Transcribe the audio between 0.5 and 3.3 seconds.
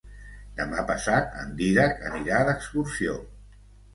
Demà passat en Dídac anirà d'excursió.